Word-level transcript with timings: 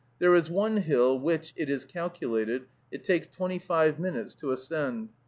There 0.17 0.33
is 0.33 0.49
one 0.49 0.77
hill 0.77 1.19
which, 1.19 1.53
it 1.55 1.69
is 1.69 1.85
calculated, 1.85 2.63
it 2.89 3.03
takes 3.03 3.27
twenty 3.27 3.59
five 3.59 3.99
minutes 3.99 4.33
to 4.33 4.49
ascend. 4.51 5.09